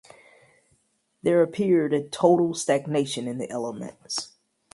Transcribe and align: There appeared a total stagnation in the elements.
There 1.21 1.43
appeared 1.43 1.93
a 1.93 2.01
total 2.09 2.55
stagnation 2.55 3.27
in 3.27 3.37
the 3.37 3.47
elements. 3.51 4.33